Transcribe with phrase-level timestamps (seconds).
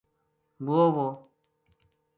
[0.63, 1.07] موؤ وو